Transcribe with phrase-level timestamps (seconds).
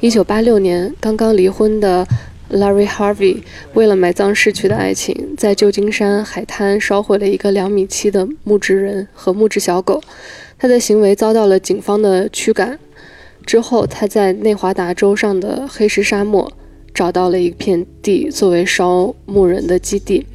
[0.00, 2.06] 一九八六年，刚刚离婚的
[2.50, 3.42] Larry Harvey
[3.74, 10.02] 为了埋葬逝去的爱情，在旧金山海滩烧毁了一个两米七的木质人和木质小狗。
[10.58, 12.78] 他的行为遭到了警方的驱赶。
[13.46, 16.52] 之后，他在内华达州上的黑石沙漠
[16.92, 20.26] 找到了一片地作为烧木人的基地。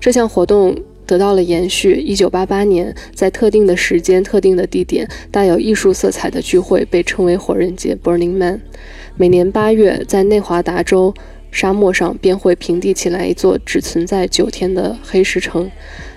[0.00, 0.76] 这项活动
[1.08, 1.94] 得到了延续。
[1.94, 8.60] 一九八八年，在特定的时间、特定的地点，带有艺术色彩的聚会被称为“火人节 ”（Burning Man）。
[9.16, 11.14] 每年八月，在内华达州
[11.50, 15.70] 沙漠上便会平地起来一座只存在九天的黑石城，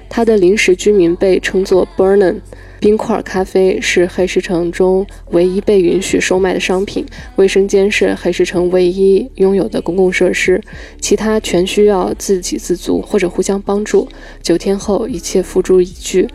[0.10, 2.42] 它的临时居民被称作 “Burnen”。
[2.82, 7.06] 冰块咖啡是黑石城中唯一被允许售卖的商品。
[7.36, 10.60] 卫生间是黑石城唯一拥有的公共设施，
[11.00, 14.10] 其他全需要自给自足或者互相帮助。
[14.42, 16.28] 九天后，一切付诸一炬，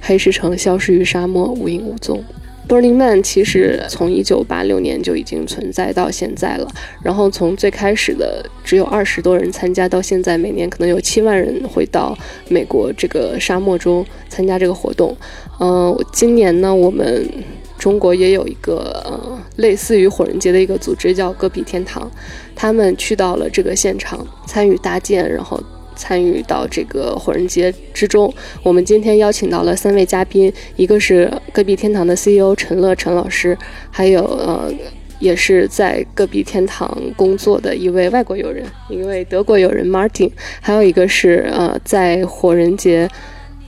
[0.00, 2.24] 黑石城消失于沙漠，无影无踪。
[2.70, 6.68] 柏林漫其实从一九八六年就已经存在到现在了，
[7.02, 12.16] 然后从最开始的只有二十多人参加，到现在每年可能有七万人会到
[12.48, 15.16] 美国这个沙漠中参加这个活动。
[15.58, 17.28] 嗯，今年呢，我们
[17.76, 22.08] 中国也有一个呃类似于火人节的一个组织，叫戈壁天堂，
[22.54, 25.60] 他们去到了这个现场参与搭建，然后。
[26.00, 33.56] 参与到这个火人节之中，我们今天邀请到了三位嘉宾，一个是戈壁天堂的 CEO 陈乐陈老师，
[33.90, 34.72] 还有呃，
[35.18, 40.30] 也是在戈壁天堂工作的一位外国友人，一位德国友人 Martin，
[40.62, 43.06] 还有一个是呃，在火人节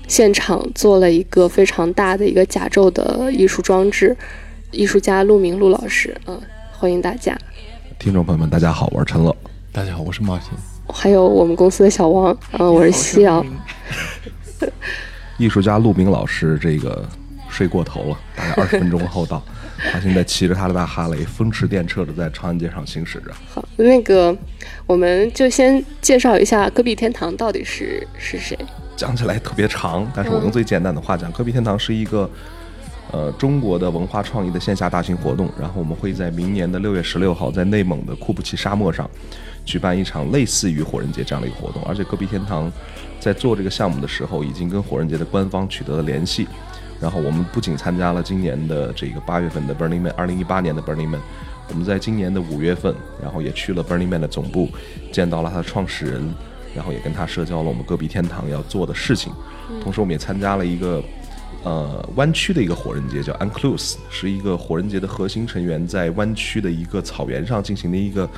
[0.09, 4.17] 现场做了一个非常大的一个甲胄的艺术装置，
[4.71, 6.41] 艺术家陆明陆老师，嗯，
[6.73, 7.37] 欢迎大家。
[7.99, 9.37] 听众朋友们，大家好，我是陈乐。
[9.71, 10.72] 大家好，我是 Martin。
[10.93, 13.45] 还有我们公司的小王，嗯，我是夕阳。
[15.39, 17.05] 艺术家陆明老师，这个
[17.49, 19.43] 睡过头了，大概二十分钟 后到。
[19.91, 23.33] 他现在骑着他的大哈雷，风驰电掣的在长安街上行驶着。
[23.53, 24.37] 好，那个，
[24.87, 28.57] 我们就先介绍一下戈壁天堂到底是是谁。
[28.95, 32.31] 讲起来特别长，但是我用最简单的话讲，戈壁天堂是一个
[33.11, 35.51] 呃中国的文化创意的线下大型活动。
[35.59, 39.11] 然后我们会在明年的六月十六号，在内蒙的库布齐沙漠上。
[39.65, 42.71] 举办一场类似于火人节这样的一个活动，而且戈壁天堂
[43.21, 46.47] 在做这个项目的时候，已经跟火人节的官方取得了联系。
[47.01, 51.21] 然后我们不仅参加了今年的这个八月份的 Burning Man，二零一八年的 Burning Man，
[51.69, 54.69] 我们在今年的五月份，然后也去了 Burning Man 的总部，
[55.11, 56.33] 见到了他的创始人，
[56.77, 59.33] 然后也跟他社交了我们戈壁天堂要做的事情。
[59.83, 61.03] 同时，我们也参加了一个
[61.65, 68.29] 呃湾区的一个火人节，叫 Unclose，是一个火人节的核心成员在湾区的一个草原上进行的一个。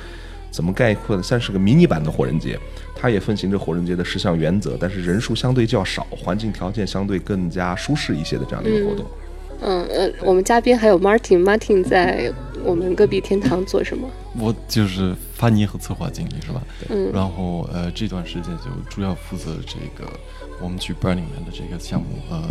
[0.55, 1.21] 怎么概括呢？
[1.21, 2.57] 算是个迷你版的火人节，
[2.95, 9.05] 它也奉行着火人节的十项原则，但是人数相对较少，环境条件相对更加舒适一些的这样的一个活动。
[9.61, 12.31] 嗯呃，我们嘉宾还有 Martin，Martin 在
[12.63, 14.09] 我们戈壁天堂做什么？
[14.39, 16.63] 我就是翻译和策划经理，是吧？
[16.89, 17.11] 嗯。
[17.13, 20.09] 然后呃，这段时间就主要负责这个
[20.61, 22.41] 我们去 Burning Man 的这个项目呃，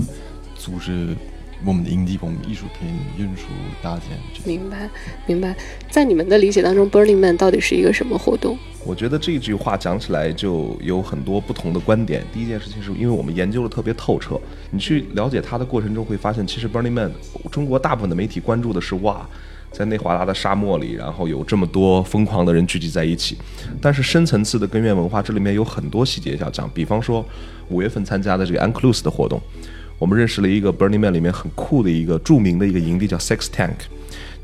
[0.59, 1.17] 组织。
[1.65, 2.89] 我们的营地，我们艺术品
[3.19, 3.45] 运输
[3.83, 4.19] 搭建。
[4.45, 4.89] 明白，
[5.27, 5.57] 明白。
[5.91, 8.59] 在你们的理解当中，Burning Man 到底是一个什么活动？
[8.85, 12.23] 我觉得这句话讲起来就有很多不同的观点。
[12.33, 14.39] 第一件事情是因为我们研究的特别透彻，
[14.71, 17.11] 你去了解它的过程中会发现，其实 Burning Man
[17.51, 19.27] 中国大部分的媒体关注的是哇，
[19.73, 23.39] 在内华达的沙漠里，然后有这么多疯狂的人聚集在一起。
[23.81, 26.69] 但是深层次的根源文化，这里面有很多细节要讲。
[26.75, 27.25] 比方说
[27.71, 29.41] 五月份参加的这个 Unclose 的活动。
[29.99, 33.75] 我们认识了一个 Burning Man 里面很酷的一个著名的一个营地，叫 Sex Tank。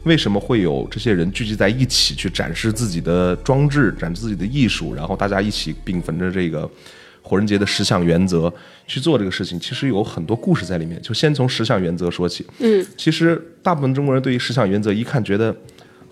[0.04, 6.70] 为什么会有这些人聚集在一起去展示自己的装置、展示自己的艺术，然后大家一起秉承着这个
[7.20, 8.50] 火人节的十项原则
[8.86, 9.60] 去做这个事情？
[9.60, 10.98] 其实有很多故事在里面。
[11.02, 12.46] 就先从十项原则说起。
[12.60, 15.54] 嗯，其实大部分中国人对于十项原则一看觉得，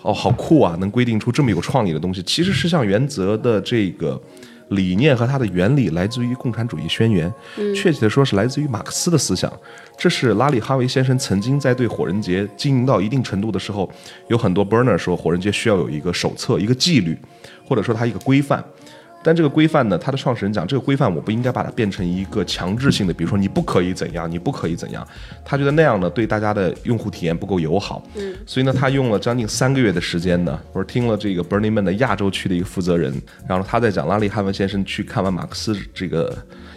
[0.03, 2.23] 哦，好酷啊，能规定出这么有创意的东西。
[2.25, 4.21] 其实十项原则的这个。
[4.69, 7.33] 理念和它的原理来自于《共产主义宣言》，
[7.75, 9.53] 确切的说是来自于马克思的思想。
[9.97, 13.91] 这是拉里·哈维先生曾经在对火人节经营到一定程度的时候，
[14.29, 17.19] 有很多 burner 说火人节需要有一个手册、一个纪律，
[17.67, 18.63] 或者说它一个规范。
[19.29, 25.07] 但这个规范呢，它的创始人讲，这个规范我不应该把它变成一个强制性的，比如说你不可以怎样，你不可以怎样。
[25.45, 28.03] 他觉得那样呢，对大家的用户体验不够友好。
[28.15, 33.13] 嗯，所以呢，他用了将近三个月的时间呢，我是听了这个 Burning Man 的亚洲区的一个负责人，
[33.47, 36.35] 然后他在讲拉里·汉文先生去看完马克思这个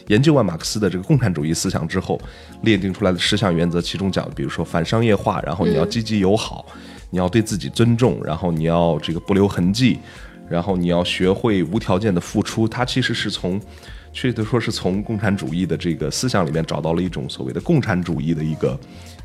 [0.08, 2.20] 研究完马克思的这个共产主义思想之后，
[2.64, 6.66] 列定出来的十项原则，其中讲，比如说反商业化，然后你要积极友好，
[7.12, 10.00] 你要对自己尊重，然后你要这个不留痕迹。
[10.52, 13.58] 然后你要学会无条件的付出，它其实是从
[14.12, 18.78] 确切的说是从共产主义的这个思想里面找到了一种所谓的共产主义的一个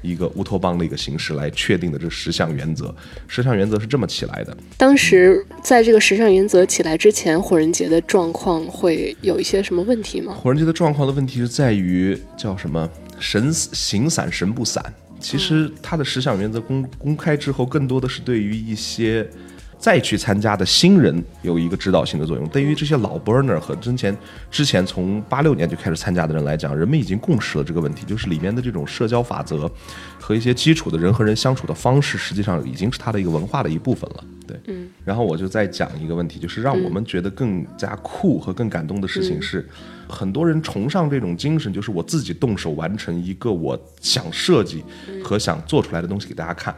[0.02, 2.94] 一个乌托邦的一个形式来确定的这十项原则。
[3.26, 4.56] 十项原则是这么起来的。
[4.76, 10.32] 当时在这个十项原则起来之前，火人节的状况会有一些什么问题吗？
[10.34, 12.88] 火人节的状况的问题是在于叫什么
[13.18, 14.80] 神形散神不散。
[15.18, 19.28] 其实它的十项原则公公开之后，更多的是对于一些。
[19.78, 22.48] 再去参加的新人有一个指导性的作用。
[22.48, 24.16] 对于这些老 burner 和之前
[24.50, 29.70] 之前从八六年就开始参加的人来讲，人们已经共识了这个问题，就是里面的这种社交法则
[30.18, 34.24] 和一些基础的人和人相处的方式，实际上已经是他的一个文化的一部分了。
[34.46, 34.88] 对，嗯。
[35.04, 39.68] 然后我就再讲一个问题，就是让我们觉得更加酷和更感动的事情是，
[40.08, 44.84] 很多人崇尚这种精神，就是我自己动手完成一个我想设计
[45.22, 46.74] 和想做出来的东西给大家看。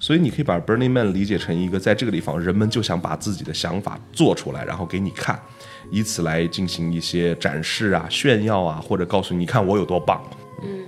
[0.00, 5.38] 所以你可以把 Burning Man 理解成一个，在这个地方，人们就想把自己的想法做出来，然后给你看，
[5.90, 10.24] 以此来进行一些展示啊、炫耀啊，或者告诉你看我有多棒。
[10.64, 10.84] 嗯，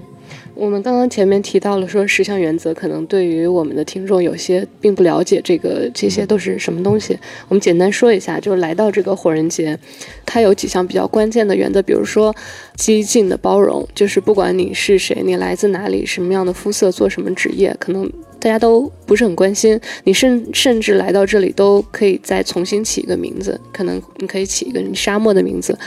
[0.55, 7.19] 我们刚刚前面提到了说十项原则，可能对于我们的听众有些并不了解，这个这些都是什么东西？
[7.49, 9.79] 我们简单说一下，就是来到这个火人节，
[10.27, 12.35] 它有几项比较关键的原则，比如说
[12.77, 18.11] 激进的包容，就是不管你是谁，你来自哪里，什么样的肤色，做什么职业，可能。
[18.43, 25.79] 大家都不是很关心你，甚甚至来到这里都可以再重新起一个名字，可能你可以起一个你沙漠的名字，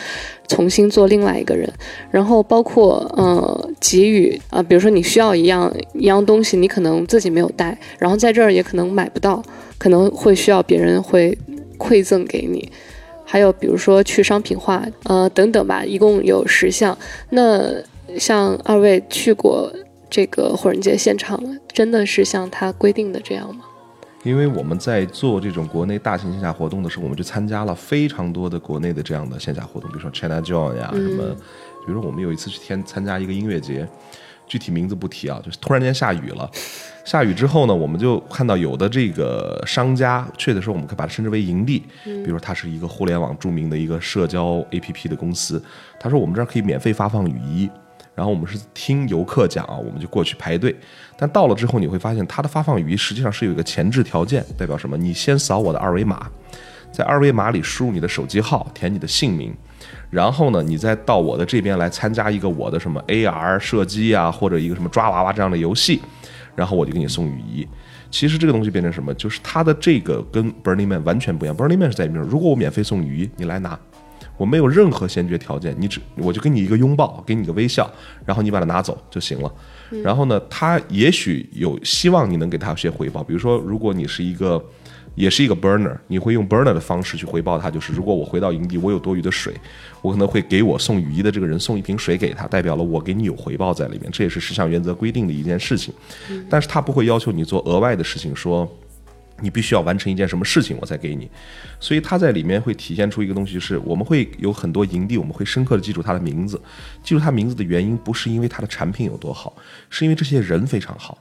[0.47, 1.71] 重新做另外一个人。
[2.11, 9.41] 然后包括呃给予啊，比如说你需要一样一样东西，你可能自己没有带，然后在这儿也可能买不到，
[9.77, 11.37] 可能会需要别人会
[11.77, 12.71] 馈赠给你。
[13.23, 16.97] 还有比如说去商品化呃等等吧，一共有十项。
[17.29, 17.61] 那
[18.17, 19.71] 像二位去过。
[20.07, 21.43] 这个火人节现场
[21.73, 23.65] 真的是像他规定的这样吗？
[24.25, 31.23] 因为我们在做这种国内大型线下活动的时候，我们就参加了非常多的国内的这样的线下活动，比如说 China Joy 呀，什么，
[31.85, 33.87] 比如说我们有一次去天参加一个音乐节，
[34.47, 36.49] 具体名字不提啊，就是突然间下雨了，
[37.05, 45.63] 下雨之后呢，我们就看到有的这个商家，确切说我们可以把它称之为营地，比如说它是一个互联网著名的一个社交 APP 的公司，
[45.99, 47.69] 他说我们这儿可以免费发放雨衣。
[48.15, 50.75] 然后我们是听游客讲啊，我们就过去排队。
[51.17, 54.97] 但到了之后，你会发现它的发放语义实际上是有一个前置条件，代表什么？
[54.97, 56.27] 你先扫我的二维码，
[56.91, 59.53] 在二维码里输入你的手机号，填你的姓名，
[60.09, 66.01] 然后呢，你再到我的这边来参加一个我的什么 AR 射击啊，或者一个什么抓娃娃这样的游戏，
[66.55, 67.67] 然后我就给你送雨衣。
[68.11, 69.13] 其实这个东西变成什么？
[69.15, 71.57] 就是它的这个跟 Burning Man 完全不一样。
[71.57, 73.77] Burning Man 是在里面，如果我免费送雨衣，你来拿。
[74.37, 77.89] 我没有任何先决条件，你只我就给你一个拥抱，给你个微笑，
[78.25, 79.51] 然后你把它拿走就行了。
[80.03, 84.61] 然后呢，他也许有希望你能给他一些回报，比如说，如果你是一个，
[85.13, 89.53] 也是一个 burner，你会用 burner 的方式去回报他，就是如果我回到营地，我有多余的水，
[90.01, 95.93] 我可能会给我送雨衣的这个人送一瓶水给他，代表了我给你有回报在里面，这也是十项原则规定的一件事情。
[96.49, 98.69] 但是他不会要求你做额外的事情，说。
[99.41, 101.29] 你必须要完成一件什么事情，我才给你。
[101.79, 106.61] 所以它在里面会体现出一个东西，是我们会有很多营地，我们会深刻的记住他的名字。
[107.03, 109.55] 记住他名字的原因，不是因为他的产品有多好，
[109.89, 111.17] 是因为这些人非常好。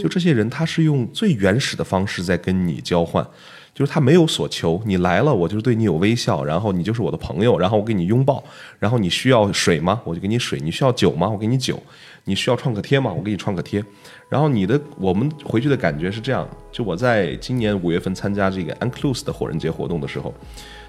[0.00, 3.26] 就这些人，他是用最原始的方式在跟你交换。
[3.74, 8.42] 就是他没有所求，你来了，我就是对你有微笑，然后你就是我的朋友，然后我给你拥抱，
[8.78, 10.00] 然后你需要水吗？
[10.02, 11.28] 我就给你水，你需要酒吗？
[11.28, 11.78] 我给你酒，
[12.28, 13.12] 你需要创可贴吗？
[13.12, 13.82] 我给你创可贴，
[14.28, 20.34] 然后你的我们回去的感觉是这样，就我在今年五月份参加这个 UNCLOS 的火人节活动的时候，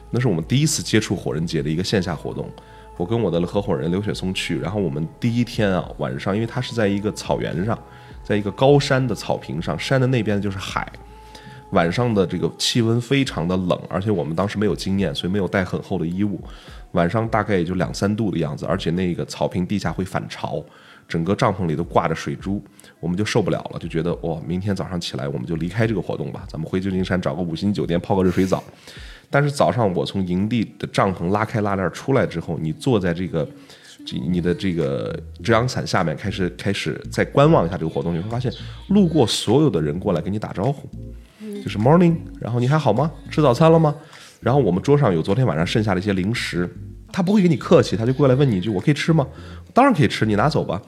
[0.09, 2.49] 那是我们第一次接触火人节的一个线下活动，
[2.97, 7.77] 我跟我的合伙人刘雪松去，然后我们第一天啊晚上，因为它是在一个草原上，
[8.23, 10.91] 在一个高山的草坪上，山的那边就是海。
[11.71, 16.41] 晚上的这个气温非常的冷，而且我们当时没有经验，所以没有带很厚的衣物。
[16.93, 20.63] 晚上大概也就两三度的样子，而且那个草坪地下会反潮，
[21.07, 22.63] 整个帐篷里都挂着水珠，
[22.99, 28.63] 我们就受不了了，就觉得哇，明天早上起来我们就离开这个活动吧，咱们回旧金山找个五星酒店泡个热水澡。
[29.29, 33.47] 但是早上我从营地的帐篷拉开拉链出来之后，你坐在这个
[34.05, 38.51] 这你的这个遮阳伞下面，开始开始再观望一下这个活动，你会发现
[38.89, 40.89] 路过所有的人过来跟你打招呼。
[41.63, 43.11] 就是 morning，然后你还好吗？
[43.29, 43.93] 吃早餐了吗？
[44.39, 46.69] 然后我们桌上有昨天晚上剩下的一些零食，
[47.17, 49.25] 他不会给你客气，他就过来问你一句：“我可以吃吗？”
[49.73, 50.79] 当然可以吃，你拿走吧。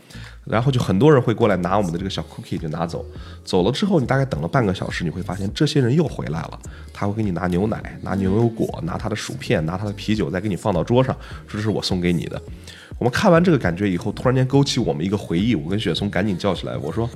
[0.45, 3.03] 然后就很多人会过来拿我们的这个小 cookie 就拿走。
[3.43, 6.59] 走了之后，你大概等了半个小时，你会发现这些人又回来了，
[6.93, 11.15] 他会给你拿牛奶、拿牛油果、拿他的薯片、拿他的啤酒，再给你放到桌上，
[11.47, 12.39] 说这是我送给你的。
[12.99, 17.09] 我们看完这个感觉以后，突然间勾起我们一个回忆，我跟雪松赶紧叫起来，我说。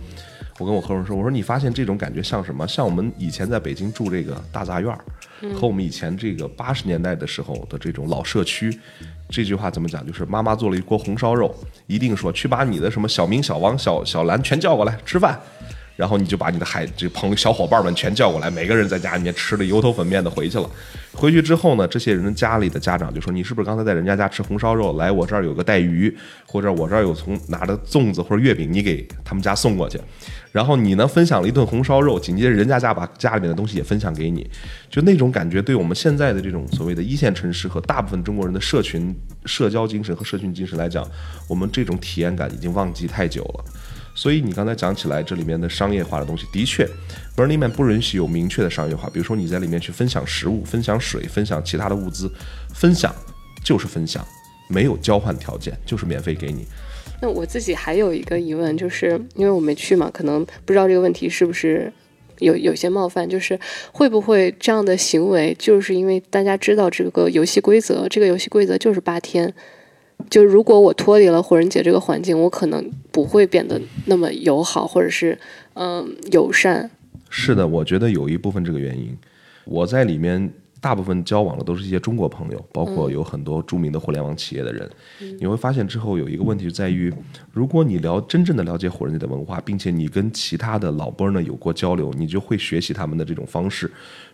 [0.59, 2.67] 我跟我合伙人说：“我说你发现这种感觉像什么？
[2.67, 5.03] 像我们以前在北京住这个大杂院儿，
[5.55, 8.79] 和我们以前这个八十年代的时候的这种老社区，
[9.29, 10.05] 这句话怎么讲？
[10.05, 11.53] 就是妈妈做了一锅红烧肉，
[11.87, 15.39] 一定说去把你的什么小明、小王、小小兰全叫过来吃饭。
[15.95, 20.69] 然后你就把你的孩这朋友小伙伴们全叫过来，每个人在家里面吃了油头粉面的回去了。
[21.13, 24.97] 回去之后呢，这些人家里的家长就说：“你是不是刚才在人家家吃红烧肉？
[24.97, 26.11] 来我这儿有个带鱼，
[26.47, 29.99] 或者我这儿有从拿的粽子或者月饼，你给他们家送过去。
[30.51, 34.49] 然后你呢分享了一顿红烧肉，紧接着人家家把家里面的东西也分享给你，
[34.89, 41.07] 就那种感觉，对我们现在的这种所谓的一线城市和大部分中国人的社群社交精神和社群精神来讲，
[41.47, 43.65] 我们这种体验感已经忘记太久了。”
[44.15, 46.87] 所以你刚才讲起来，这里面的商业化的东西，的确
[47.35, 49.09] ，Burning Man 不允许有明确的商业化。
[49.09, 52.31] 比如说你在里面去分享食物、分享水、分享其他的物资，
[52.73, 53.13] 分享
[53.63, 54.25] 就是分享，
[54.69, 56.65] 没有交换条件，就是免费给你。
[57.21, 61.91] 那我自己还有一个疑问，就是因为我没去嘛，可能不知道这个问题是不是
[62.39, 63.59] 有有些冒犯，就是
[63.91, 69.53] 会不会这样的行为，就是因为大家知道这个游戏规则，这个游戏规则就是八天。
[70.29, 75.37] 就如果我脱离了火人节这个环境，我可能不会变得那么友好，或者是
[75.73, 76.89] 嗯友善。
[77.29, 79.15] 是的，我觉得有一部分这个原因。
[79.65, 80.51] 我在里面
[80.81, 84.89] 大部分交往的都是一些中国朋友，包括有很多著名的互联网企业的人。
[85.39, 87.11] 你会发现之后有一个问题在于，
[87.51, 93.89] 如果你了真正的了解火人节的文化，并且你跟其他的老波呢有过交流，你就会学习他们的这种方式。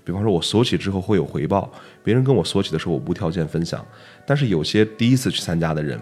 [0.09, 1.71] 比方说，我索取之后会有回报，
[2.03, 3.85] 别人跟我索取的时候，我无条件分享。
[4.25, 5.99] 但是有些第一次去参加的人，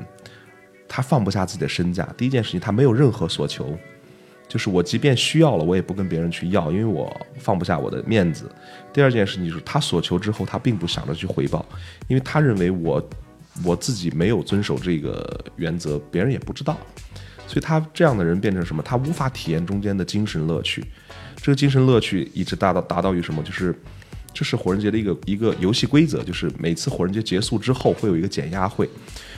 [0.88, 2.08] 他放不下自己的身价。
[2.16, 3.78] 第一件事情，他没有任何所求，
[4.48, 8.50] 就是我即便需要了，我也不跟别人去要，因为我放不下我的面子。
[8.94, 11.66] 第二件事情就是，他所求之后，他并不想着去回报，
[12.08, 13.10] 因为他认为我
[13.66, 16.78] 我自己没有遵守这个原则，别人也不知道。
[17.46, 18.82] 所以他这样的人变成什么？
[18.84, 20.82] 他无法体验中间的精神乐趣。
[21.38, 23.42] 这个精神乐趣一直达到达到于什么？
[23.44, 23.74] 就是
[24.38, 28.88] 这是火人节的一个一个游戏规则，就是每次火人节结束之后会有一个减压会，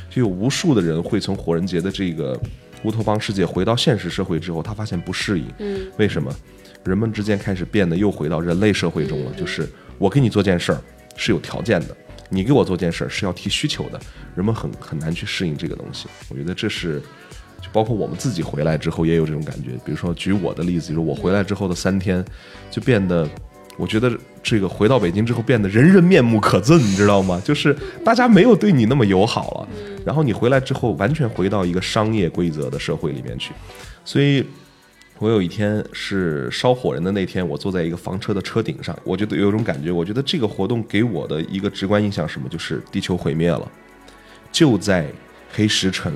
[0.10, 2.38] 就有无数的人会从火人节的这个
[2.84, 5.46] 乌托邦世界回到现实社会之后，他发现不适应。
[5.60, 6.30] 嗯，为什么？
[6.84, 9.66] 人们之间开始变得又回到人类社会中了，就是
[9.98, 10.82] 我给你做件事儿
[11.16, 11.96] 是有条件的，
[12.28, 13.98] 你给我做件事儿是要提需求的，
[14.36, 16.10] 人们很很难去适应这个东西。
[16.28, 17.02] 我觉得这是。
[17.62, 22.24] 就包括我们自己回来之后也有这种感觉，比如说举我的例子，就是我回来之后的三天，
[22.72, 23.28] 就变得，
[23.80, 24.12] 我觉得
[24.44, 27.42] 这个回到北京之后变得人人面目可憎，你知道吗？
[27.46, 29.68] 就是大家没有对你那么友好了，
[30.06, 33.54] 然后你回来之后完全回到一个商业规则的社会里面去，
[34.04, 34.46] 所以，
[35.18, 42.50] 我有一天是烧火人的那天，我坐在一个房车的车顶上，我觉得有一种感觉，我觉得这个活动给我的一个直观印象是什么？
[42.50, 43.66] 就是地球毁灭了，
[44.52, 45.08] 就在
[45.52, 46.14] 黑石城。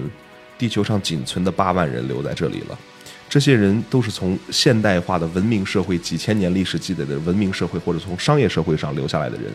[0.56, 2.78] 地球上仅存的八万人留在这里了，
[3.30, 9.52] 这些人都是从现代化的文明社会几千年历史积累的文明社会，或者从商业社会上留下来的人，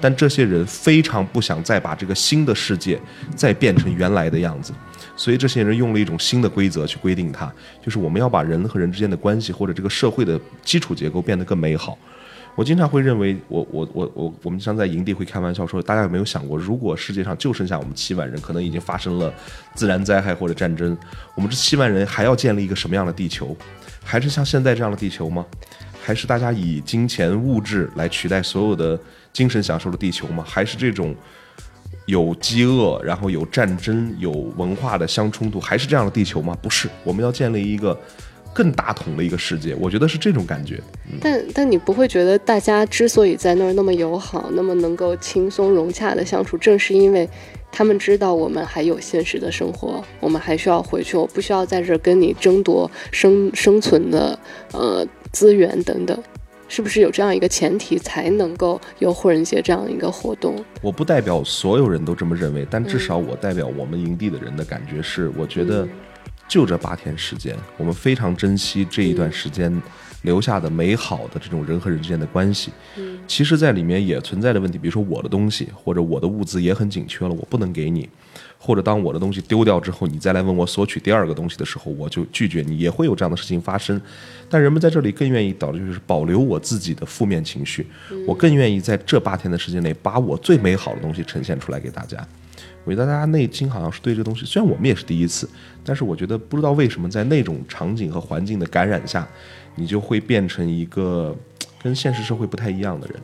[0.00, 3.00] 但这些人非常不想再把这个新的世界
[3.36, 4.72] 再变成原来的样子，
[5.14, 11.96] 所以这些人用了一种新的规则去规定它，就是我们要把人和人之间的关系或者这个社会的基础结构变得更美好。
[12.56, 19.32] 我经常会认为，我我我我，我们经常在营地会开玩笑说，大家有没有想过，如果世界上就剩下我们七万人，可能已经发生了
[19.74, 20.94] 自然灾害或者战争，
[21.34, 23.56] 我们这七万人还要建立一个什么样的地球？
[24.04, 25.46] 还是像现在这样的地球吗？
[26.02, 28.98] 还是大家以金钱物质来取代所有的
[29.32, 30.44] 精神享受的地球吗？
[30.46, 31.14] 还是这种
[32.04, 36.54] 有饥饿，然后有战争、有文化的相冲突，还是这样的地球吗？
[36.60, 37.98] 不是，我们要建立一个。
[38.52, 40.80] 更大同的一个世界，我觉得是这种感觉。
[41.20, 47.28] 但但你不会觉得大家之所以在那儿那么友好，那么能够轻松融洽的相处，正是因为
[47.70, 54.38] 他们知道我们还有现实的生活，我们还需要回去，我不需要在这儿跟你争夺生生存的
[54.72, 56.20] 呃资源等等，
[56.68, 60.56] 是不是有这样一个前提才能够有火人节这样一个活动？
[60.82, 65.86] 我不代表所有人都这么认为，但至少我代表我们营地的人的感觉是，我觉得。
[66.50, 69.72] 就这八天时间，我们非常珍惜这一段时间
[70.22, 72.72] 留下的美好的这种人和人之间的关系。
[72.96, 78.02] 嗯，其实，在里面也存在的问题，比如说我的东西或者我的物资也很紧缺了，我不能给你；
[78.58, 83.98] 或者当我的东西丢掉之后，你再来问我索取第二个东西的时候，我就拒绝你，也会有这样的事情发生。
[84.48, 87.86] 但人们在这里更愿意导致就是保留我自己的负面情绪，
[88.26, 92.26] 我更愿意在这八天的时间内把我最美好的东西呈现出来给大家。
[92.84, 95.48] 我觉得大家内心好像是对这个东西，虽然我们也是第一次，
[95.84, 99.28] 但是我觉得不知道为什么在那种场景和环境的感染下，
[99.76, 101.36] 你就会变成一个
[101.82, 103.16] 跟现实社会不太一样的人。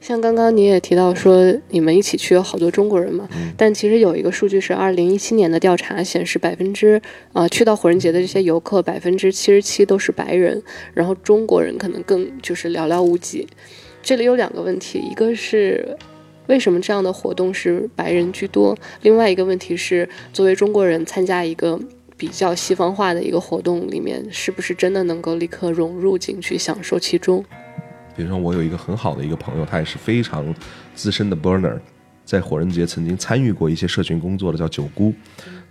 [0.00, 7.00] 像刚刚你也提到说，你们一起去有好多中国人嘛，但其实有一个数据是二零一七年的调查显示，百分之
[7.32, 13.46] 啊去到火人节的这些游客，百分之七十七都是白人，然后中国人可能更就是寥寥无几。
[14.02, 15.96] 这里有两个问题，一个是。
[16.46, 18.76] 为什么这样的活动是白人居多？
[19.02, 21.80] 另外一个问题是，作为中国人参加一个
[22.16, 27.44] 比较西方化的一个活动里面，是不是真的能够立刻融入进去，享受其中？
[28.16, 30.54] 比如说，我有一个很好的一个朋友，他也是非常
[30.94, 31.78] 资深的 burner，
[32.24, 35.12] 在火人节曾经参与过一些社群工作的，叫九姑。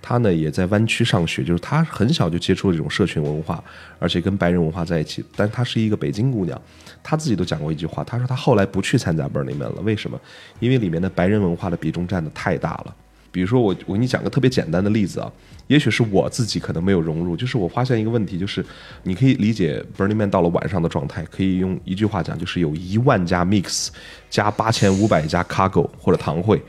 [0.05, 3.63] 他呢也在湾区上学，就是他很小就接触了这种社群文化，
[3.99, 5.23] 而且跟白人文化在一起。
[5.33, 6.61] 但她是一个北京姑娘，
[7.01, 10.19] 她自己都讲过一句话，她说她后来不去参加 Burning Man 了，为什么？
[10.59, 12.93] 因为里面的白人文化的比重占的太大了。
[13.33, 15.29] 比如说我我给你讲个特别简单的例子啊，
[15.67, 18.63] 也许是我自己可能没有融入，就是我发现一个问题，就是
[19.01, 23.87] 你可以理解 Burning Man 到了晚上的状态，可以用一句话讲，就是有一万家 Mix
[24.29, 26.61] 加八千五百家 Cargo 或者堂会。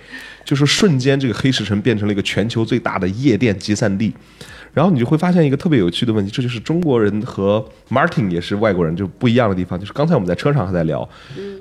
[0.44, 4.12] 就是瞬间，这个黑石城变成了一个全球最大的夜店集散地，
[4.74, 9.80] 然后你就会发现一个特别有趣的问题，这就是中国人和 Martin 也是外国人就不一样的地方。
[9.80, 11.08] 就是刚才我们在车上还在聊，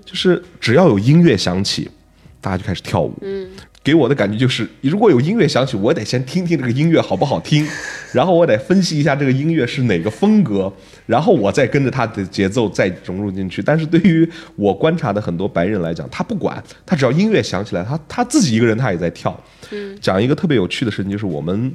[0.03, 1.89] 就是只要有音乐响起，
[2.41, 3.13] 大家就开始跳舞。
[3.83, 7.67] 给我的感觉就是，如果有音乐响起，我得先听听这个音乐好不好听，
[8.13, 10.71] 然后我得分析一下这个音乐是哪个风格，
[11.05, 13.61] 然后我再跟着他的节奏再融入进去。
[13.61, 19.37] 但是对于我观察的很多白人来讲，他不管，他只要音乐响起来，他他自己一个人他也在跳。
[19.99, 21.73] 讲一个特别有趣的事情，就是我们。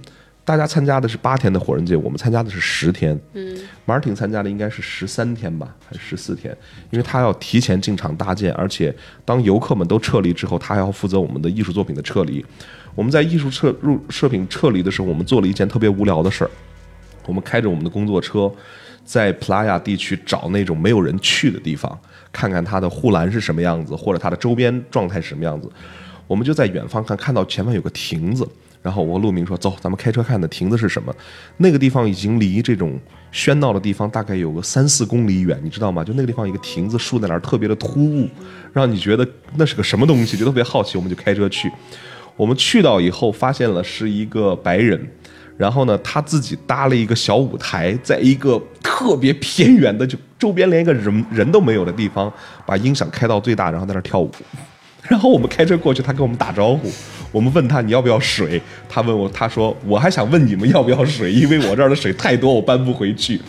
[0.48, 3.20] 大家参加的是八天的火人节，我们参加的是十天。
[3.34, 3.54] 嗯
[3.86, 6.56] ，Martin 参加的应该是十三天吧，还是十四天？
[6.88, 8.94] 因为他要提前进场搭建，而且
[9.26, 12.42] 当游客们都撤离之后，他还要负责我们的艺术作品的撤离。
[12.94, 16.50] 我们在艺术撤入设品撤离的时候，我们做了一件特别无聊的事儿。
[17.26, 18.50] 我们开着我们的工作车，
[19.04, 21.98] 在 Playa 地区找那种没有人去的地方，
[22.32, 25.70] 看看它的护栏是什么样子，或者它的周边状态是什么样子。
[26.26, 28.48] 我们就在远方看，看到前面有个亭子。
[28.88, 31.14] 然后我和陆明说：“走，咱们开车看的亭子是什么？
[31.58, 32.98] 那个地方已经离这种
[33.30, 36.02] 喧闹的地方大概有个三四公里远，你知道吗？
[36.02, 38.26] 就那个地方一个亭子竖在那儿，特别的突兀，
[38.72, 40.96] 让你觉得那是个什么东西，就特别好奇。
[40.96, 41.70] 我们就开车去。
[42.34, 44.98] 我们去到以后，发现了是一个白人，
[45.58, 52.32] 然后呢，他自己搭了一个小舞台，在一个特别偏远的，就周边连一个人人都没有的地方，
[52.64, 54.30] 把音响开到最大，然后在那跳舞。
[55.04, 56.90] 然后我们开车过去，他跟我们打招呼。”
[57.30, 63.40] 我们问他你要不要水，他问我，他说我还想问你们要不要水，因为我这儿的水太多，我搬不回去。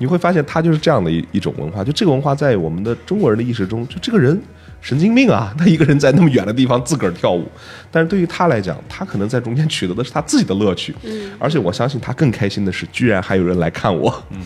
[0.00, 4.40] 你会发现他就是这样的一一种文化，就这个文化在我们的中国人的意识中，就这个人
[4.80, 7.44] 神经病啊，他一个人在那么远的地方自个儿跳舞。
[7.90, 10.94] 但是对于他来讲，他可能在中间取得的是他自己的乐趣。
[11.02, 14.22] 嗯，而且我相信他更开心的是，居然还有人来看我。
[14.30, 14.40] 嗯，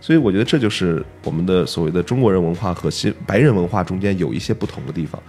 [0.00, 5.22] 所以我觉得这就是我们的所谓的中国人文化和西白人文化中间有一些不同的地方。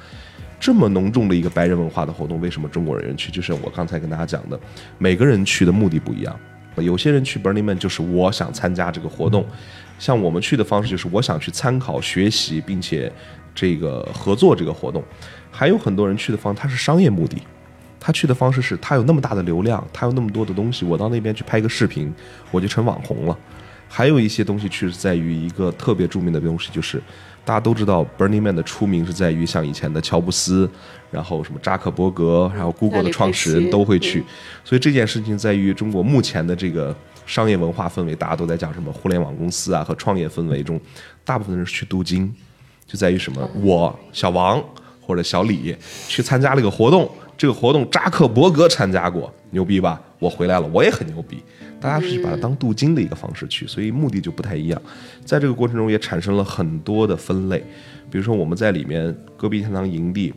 [0.60, 3.32] 这么浓重的一个白人文化的活动，为什么中国人去？
[3.32, 4.60] 就是我刚才跟大家讲的，
[4.98, 6.40] 每个人去的目的不一样。
[6.78, 9.46] 有些人去 Burning Man 就是我想参加这个活动，
[9.98, 13.12] 像我们去的方式就是我想去参考学习，并且
[13.56, 15.04] 这个合作这个活动。
[15.50, 17.38] 还有很多人去的方他是商业目的，
[18.00, 22.14] 他去的方式是他有那么大的流量，他有那么多的东西，我到那边去拍个视频，
[22.52, 23.38] 我就成网红了。
[23.88, 27.02] 还有一些东西去是在于一个特别著名的东西，就是。
[27.48, 30.70] 大家都知道，Burning Man 的出名是在于像以前的乔布斯，
[31.10, 34.22] 然后什么扎克伯格，还有 Google 的创始人都会去。
[34.66, 36.94] 所以这件事情在于中国目前的这个
[37.26, 40.78] 商业文化氛围，大家都在讲什么互联网公司啊和创业氛围中，
[41.24, 42.30] 大部分人是去镀金，
[42.86, 43.50] 就在于什么？
[43.64, 44.62] 我小王
[45.00, 45.74] 或者小李
[46.10, 50.02] 去参加了一个活动，这个活动扎克伯格参加过，牛逼吧？
[50.20, 51.44] 我回来了，我也很牛逼。
[51.80, 54.82] 大家是去把它当镀金的一个方式去，所以目的就不太一样。
[55.24, 57.64] 在这个过程中也产生了很多的分类，
[58.10, 60.34] 比如说我们在里面戈壁天堂营地，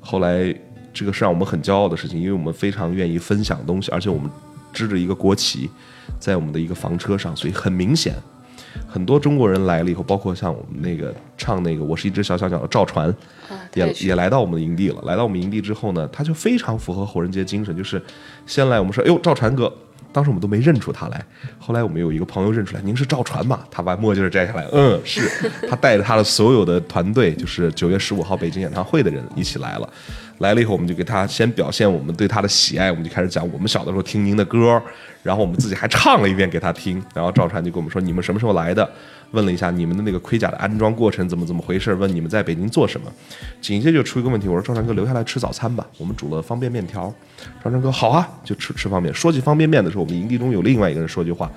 [0.00, 0.54] 后来
[0.92, 4.30] 这个是让我们很骄傲的事情，因为我们非常愿意分享东西，而且我们
[4.72, 5.70] 支着一个国旗
[6.18, 8.14] 在我们的一个房车上，所以很明显，
[8.86, 13.14] 很多中国人来了以后，包括像我们那个唱那个我是一只小小鸟的赵传，
[13.74, 15.00] 也也来到我们的营地了。
[15.04, 18.02] 来到我们营地之后呢，他就非常符合火人节精神，就是
[18.46, 19.72] 先来我们说，哎呦赵传哥。
[20.14, 21.24] 当时我们都没认出他来，
[21.58, 23.60] 后来我们有一个朋友认出来，您是赵传嘛？
[23.70, 25.22] 他把墨镜摘下来， 嗯，是
[25.66, 29.90] 他带着他的所有的团队，就是九月十五号北京演唱会的人一起来了。
[30.38, 34.82] 来了以后，我们就给他先表现我们对他的喜爱，我们就开始讲我们小的时候听您的歌，
[35.22, 37.02] 然后我们自己还唱了一遍给他听。
[37.14, 38.88] 然后赵传就跟我们说：“你们什么时候来的？”
[39.32, 41.94] 问了一下你们的那个盔甲的安装过程怎么怎么回事？
[41.94, 43.10] 问你们在北京做什么？
[43.62, 47.10] 紧接着就出一个问题，我说赵传哥留下来吃早餐吧，我们煮了方便面条。
[47.64, 49.14] 赵传哥好啊，就吃吃方便。
[49.14, 51.50] 说起方便面的时候，我们营地中有另外一个人说句话，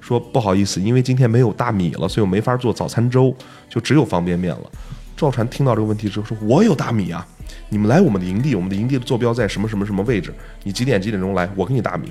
[0.00, 3.32] 说不好意思，因为今天没有大米了，所以我没法做早餐粥，
[3.68, 4.70] 就只有方便面了。
[5.20, 7.26] 赵传听到这个问题之后说：“我有大米啊。”
[7.68, 10.32] 你们来我们的营地，我们的营地的坐标在什么什么什么位置？
[10.62, 11.46] 你几点几点钟来？
[11.54, 12.10] 我给你大米。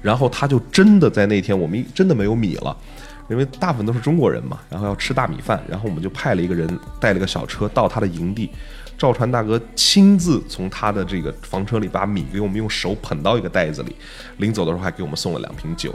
[0.00, 2.74] 然后他就真的在那天，我们真的没有米了。
[3.28, 6.66] 因为大部分都是中国人嘛，然后要吃大米饭，然后我们就派了一个人
[6.98, 8.50] 带了个小车到他的营地，
[8.96, 13.94] 赵传大哥亲自从他的这个房车里把米给我们用手捧到一个袋子里，
[14.38, 15.94] 临走的时候还给我们送了两瓶酒。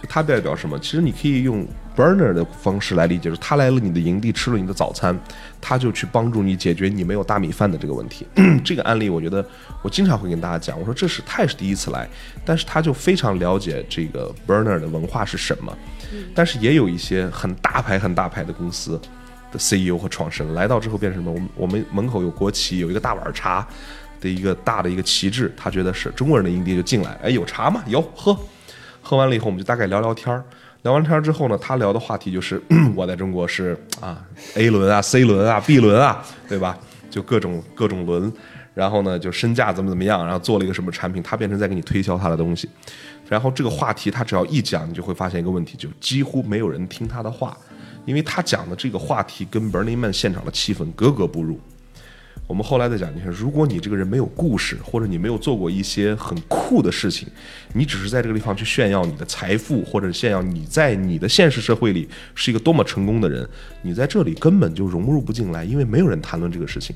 [0.00, 0.78] 就它代表什么？
[0.78, 5.18] 其实你可以用 burner 的方式来理解，就是他来了你的营地，吃了你的早餐，
[5.60, 8.26] 他就去帮助你解决你没有大米饭的这个问题。
[8.64, 9.44] 这个案例，我觉得
[9.82, 12.08] 我经常会跟大家讲，我说这是他也是第一次来，
[12.44, 15.76] 但是他就非常了解这个 burner 的文化是什么。
[16.34, 18.98] 但是也有一些很大牌、很大牌的公司
[19.52, 21.32] 的 CEO 和创始人来到之后变成什么？
[21.32, 23.66] 我们我们门口有国旗，有一个大碗茶
[24.20, 27.82] 的一个大的一个旗帜，他觉得是中国人的营地就进来，哎，有茶吗？
[27.86, 28.36] 有，喝。
[29.02, 30.44] 喝完了以后，我们就大概聊聊天儿。
[30.82, 32.60] 聊完天儿之后呢，他聊的话题就是
[32.96, 36.78] 我在中国是啊 A 轮啊、C 轮啊、B 轮啊，对吧？
[37.10, 38.32] 就各种各种轮。
[38.72, 42.70] 然后呢，就身价怎么怎么样，然后做了一个什么产品，他变成在给你推销他的东西。
[43.28, 47.54] 然后这个话题他只要一讲，你就会发现一个问题，就几乎没有人听他的话，
[48.06, 51.60] 因为他讲的这个话题跟 Burning Man 现场的气氛格格不入。
[52.46, 57.28] 我们后来再讲，你看，如果你这个人没有故事，或者你没有做过一些很酷的事情，
[57.74, 63.48] 你只是在这个地方去炫耀你的财富，或者炫耀你在你的现实社会里是一个多么成功的人，
[63.82, 66.94] 你在这里根本就融入不进来，因为没有人谈论这个事情。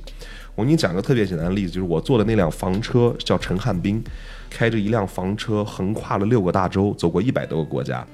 [0.57, 4.02] 我给你讲个特别简单的例子，就是我坐的那辆房车叫陈汉斌，
[4.50, 8.04] 开着一辆房车横跨了六个大洲，走过一百多个国家。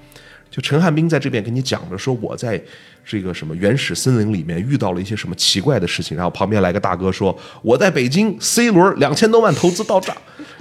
[0.50, 2.60] 就陈汉斌在这边跟你讲着说，我在
[3.04, 10.16] 这个什么原始森林里面遇到了一些什么奇怪的事情，然后旁边来个大哥说，我在北京 C 轮两千多万投资到账，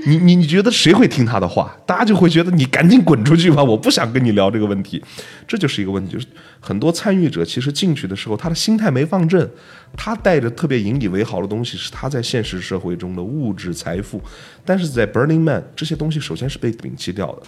[0.06, 1.75] 你你你觉得谁会听他的话？
[1.86, 5.04] 大家就会觉得你赶紧滚出去吧，我不想跟你聊这个问题。
[5.47, 6.28] 这就是一个问题，就是
[6.60, 9.49] 很多参与者其实进去的时候，他的心态没放正，
[9.97, 14.21] 他带着特别引以为豪的东西是他在现实社会中的物质财富，
[14.63, 17.41] 但是在 Burning Man 这些东西首先是被摒弃掉的。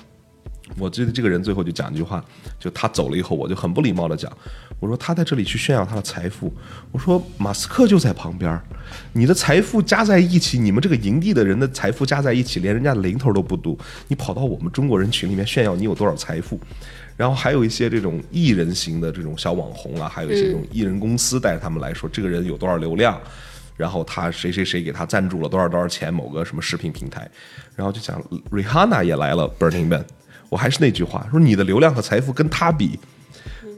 [0.77, 2.23] 我记得这个人最后就讲一句话，
[2.59, 4.31] 就他走了以后，我就很不礼貌的讲，
[4.79, 6.51] 我说他在这里去炫耀他的财富，
[6.91, 8.59] 我说马斯克就在旁边，
[9.13, 16.59] 你的财富加在一起，你们这个营地的人的财富加在一起，连人家的零头都不多你跑到我们中国人群里面炫耀你有多少财富，
[17.17, 23.19] 然后还有一些这种艺人型的这种小网红啊，还有一些这种艺人公司带着他们来说，这个人有多少流量，
[23.75, 27.29] 然后他谁谁谁给他赞助了多少多少钱，某个什么视频平台，
[27.75, 30.05] 然后就讲 Rihanna 也来了 Burning Man。
[30.51, 32.99] 我还是那句话，说你的流量和财富跟他比，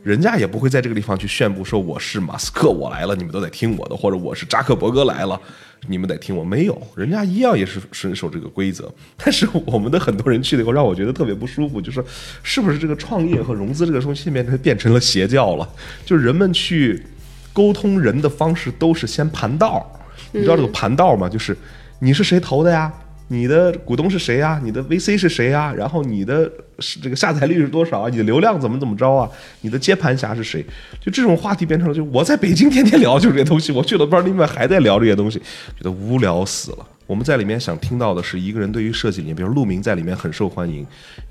[0.01, 5.39] 人家也不会在这个地方去宣布说我是马斯克，我来了，你们都得听我的，或者我是扎克伯格来了，
[5.87, 6.43] 你们得听我。
[6.43, 8.91] 没有，人家一样也是遵守这个规则。
[9.17, 12.03] 但是我们的很多人去了以后，让我觉得特别不舒服，就是
[12.41, 15.69] 是不是这个创业和融资这个东西变成变成了邪教了？
[16.03, 17.05] 就是人们去
[17.53, 19.87] 沟通人的方式都是先盘道，
[20.31, 21.29] 你知道这个盘道吗？
[21.29, 21.55] 就是
[21.99, 22.91] 你是谁投的呀？
[23.29, 24.59] 你的股东是谁呀？
[24.61, 25.73] 你的 VC 是谁呀？
[25.73, 28.09] 然后你的是这个下载率是多少啊？
[28.09, 29.29] 你的流量怎么怎么着啊？
[29.61, 30.65] 你的接盘侠是谁？
[30.99, 36.87] 就这种话题变成了，就我在北京天天聊就这些东西，我去了 Burning Man 还在聊这些东西，觉得无聊死了。
[37.05, 40.79] 我们在里面想听到的是一个人对于设计理念，比如陆明在里面很受欢迎，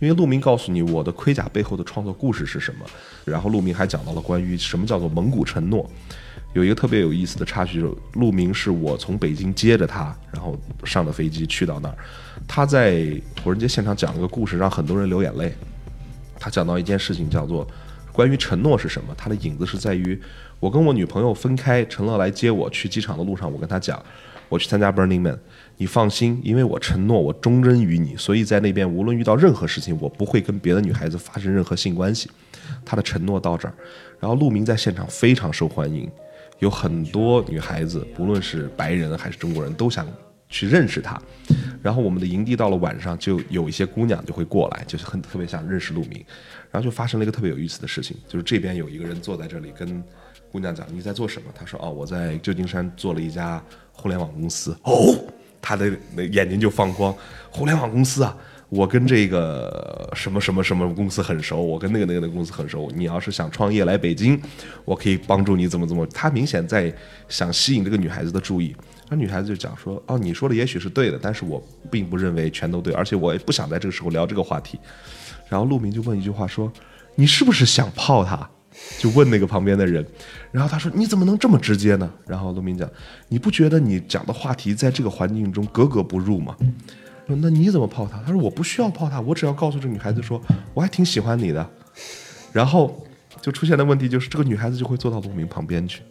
[0.00, 2.85] 因为陆明告诉你我的盔甲背后的创作故事是什么。
[3.24, 5.88] 然后陆明还讲到了关于什么叫做蒙古承诺。
[6.52, 11.96] 有一个特别有意思的插曲，就是陆明是我从北京接着他，然后上的飞机去到那儿。
[12.46, 13.06] 他在
[13.42, 15.54] 火人节现场讲了个故事，让很多人流眼泪。
[16.38, 17.66] 他讲到一件事情，叫做
[18.12, 19.14] 关于承诺是什么。
[19.16, 20.20] 他的影子是在于，
[20.60, 24.02] 我跟我女朋友分开，陈乐来接我去机场的路上，我跟他讲，
[24.48, 25.38] 我去参加 Burning Man，
[25.78, 32.28] 你放心，因为我承诺我忠贞于你，所以在那边无论遇到任何事情，我不会跟别的女孩子发生任何性关系。
[32.84, 33.74] 他的承诺到这儿，
[34.18, 36.10] 然后陆明在现场非常受欢迎。
[36.62, 40.07] 有很多女孩子，不论是白人还是中国人，都想
[40.48, 41.20] 去认识他。
[41.83, 46.25] 然后我们的营地到了晚上，就有一些姑娘就会过来，就是很特别想认识陆明。
[46.70, 50.01] 然后就发生了一个特别有意思的事情，就是这边有一个人坐在这里跟
[50.53, 55.18] 姑娘讲：“你在做什么？”他说：“哦，我在旧金山做了一家互联网公司。”哦，
[55.61, 57.12] 他的那眼睛就放光，
[57.51, 58.37] 互联网公司啊。
[58.72, 62.90] 我跟这个什么什么什么公司很熟，我跟那个那个那个公司很熟。
[62.96, 64.40] 你要是想创业来北京，
[64.87, 66.06] 我可以帮助你怎么怎么。
[66.06, 66.90] 他明显在
[67.28, 68.74] 想吸引这个女孩子的注意。
[69.11, 74.80] 那女孩子就讲说：“哦，你说的也许是对的，但是我并不认为全都对，而且我也不想在这个时候聊这个话题。”
[75.50, 76.72] 然后陆明就问一句话说
[77.14, 78.48] ：“你是不是想泡他？”
[78.98, 80.02] 就问那个旁边的人。
[80.50, 82.88] 然后他说：“你怎么能这么直接呢？”然后陆明讲
[83.28, 86.56] ：“你不觉得你讲的话题在这个环境中格格不入吗？”
[87.26, 88.22] 说那你怎么泡她？
[88.24, 90.40] 他说我不需要泡她，我只要告诉这女孩子说
[90.74, 91.68] 我还挺喜欢你的。
[92.52, 93.06] 然后
[93.40, 96.02] 就出现的问题就是这个女孩子就会坐到陆明旁边去。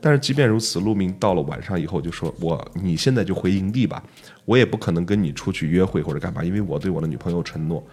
[0.00, 4.02] 但是即便如此，陆明到了晚上以后就说我你现在就回营地吧，
[4.46, 7.84] 我也不可能跟你出去约会或者干嘛，因为我对我的女朋友承诺。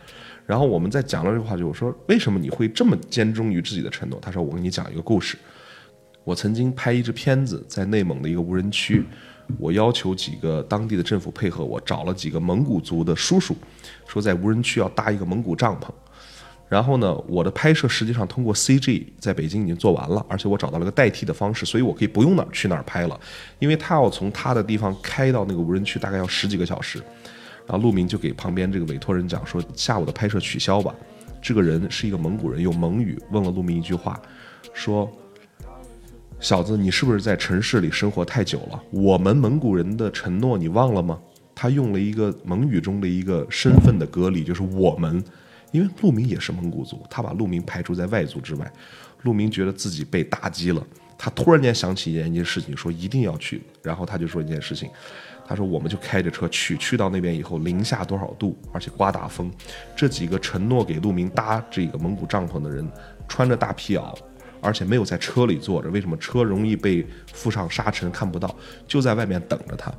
[0.45, 4.17] 然后我们在讲了这个话题，我说为什么你会这么坚忠于自己的承诺？
[4.21, 5.37] 他说我跟你讲一个故事，
[6.23, 9.03] 我曾经拍一支片子在内蒙的一个无人区，
[9.57, 13.55] 我要求几个当地的政府配合我，找了几个蒙古族的叔叔，
[14.07, 15.89] 说在无人区要搭一个蒙古帐篷。
[16.69, 23.17] 然后呢，我的拍摄实际上通过 CG 在北京已经做完了，而且我找到了个代替的方式，所以我可以不用哪儿去哪儿拍了，
[23.59, 27.01] 因为他要从他的地方开到那个无人区大概要十几个小时。
[27.65, 30.93] 然后陆明就给旁边这个委托人讲说，下午的拍摄取消吧。
[31.41, 34.21] 这个人是一个蒙古人，用蒙语问了陆明一句话，
[34.73, 35.09] 说
[36.39, 38.81] ：“小子，你是不是在城市里生活太久了？
[38.91, 41.19] 我们蒙古人的承诺你忘了吗？”
[41.55, 45.23] 他用了一个蒙语中的一个身份的隔离，就是我们。
[45.71, 48.71] 因为陆明也是蒙古族，他把陆明排除在外族之外。
[49.23, 50.81] 陆明觉得自己被打击了，
[51.17, 53.61] 他突然间想起一件事情，说一定要去。
[53.81, 54.89] 然后他就说一件事情，
[55.45, 59.51] 他说我们就开着车去，去到那边以后零下多少度，而且刮大风。
[59.95, 62.87] 这几个承诺给陆明搭这个蒙古帐篷的人，
[63.27, 64.15] 穿着大皮袄，
[64.67, 65.89] 而且没有在车里坐着。
[65.89, 68.53] 为什么车容易被附上沙尘看不到？
[68.85, 69.89] 就在外面等着他。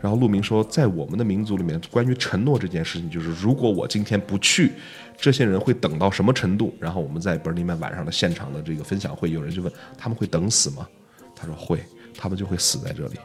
[0.00, 4.72] 然后陆明说，在我们的民族里面，关于承诺这件事情，就是如果我今天不去。
[5.20, 6.72] 这些人会等到什么程度？
[6.78, 10.88] 然后我们在 Burning Man 晚上的现场的这个分享会，有人就问他们会等死吗？
[11.34, 11.80] 他说会，
[12.16, 13.16] 他们就会死在这里，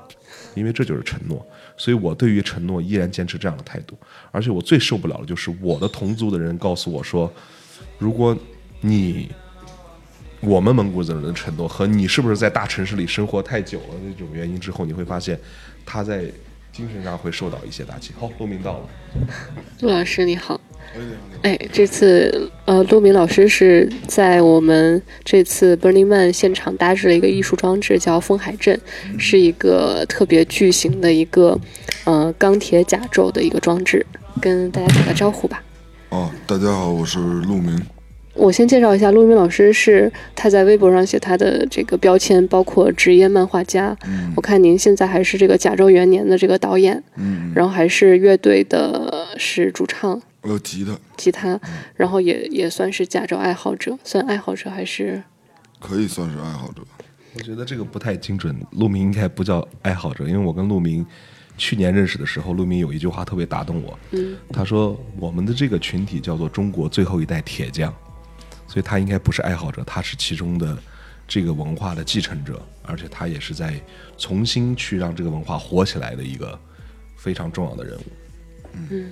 [0.55, 1.45] 因为这就是承诺。
[1.77, 3.95] 所以我对于承诺依然坚持这样的态度。
[4.31, 7.31] 而且我最受不了的就是我的同族的人告诉我说，
[7.99, 8.35] 如果
[8.81, 9.31] 你
[10.45, 15.39] 我们蒙古人的承诺和你是不是在大城市里生活太久了那种原因之后，你会发现
[15.85, 16.25] 他在
[16.71, 18.11] 精神上会受到一些打击。
[18.19, 18.89] 好，陆明到了，
[19.79, 20.59] 陆老师你好。
[21.43, 28.77] 哎，这次呃，陆明老师是在我们这次 Burning Man 现场搭置了一个艺术装置，叫风海阵，
[29.17, 31.57] 是一个特别巨型的一个
[32.03, 34.05] 呃钢铁甲胄的一个装置，
[34.41, 35.63] 跟大家打个招呼吧。
[36.09, 37.81] 哦，大家好，我是陆明。
[38.33, 43.95] 我先介绍一下，陆明老师是他在微博上写他的这个标签，包括职业漫画家。
[44.07, 44.33] 嗯。
[44.35, 47.01] 我看您现在还是这个甲胄元年的这个导演。
[47.15, 47.51] 嗯。
[47.55, 50.19] 然后还是乐队的是主唱。
[50.41, 51.57] 呃，吉他，吉他，
[51.95, 55.23] 然后也也算是甲胄爱好者，算爱好者还是？
[55.79, 56.81] 可以算是爱好者。
[57.35, 61.05] 我觉得这个不太精准，陆明应该不叫爱好者，因为我跟陆明
[61.57, 63.97] 去年认识的时候，陆明有一句话特别打动我。
[64.11, 64.35] 嗯。
[64.51, 67.93] 他说：“我们的这个群体叫做中国最后一代铁匠，
[68.73, 70.75] 所以他应该不是爱好者，他是其中的
[71.27, 73.79] 这个文化的继承者，而且他也是在
[74.17, 76.59] 重新去让这个文化火起来的一个
[77.15, 78.03] 非常重要的人物。”
[78.89, 79.11] 嗯。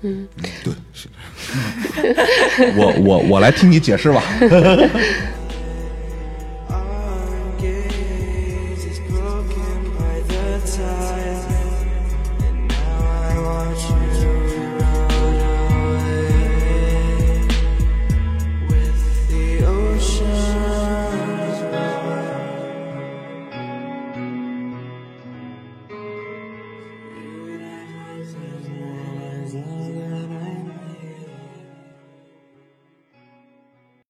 [0.00, 0.26] 嗯
[0.64, 1.06] 对，是。
[2.78, 4.22] 我我我来听你解释吧。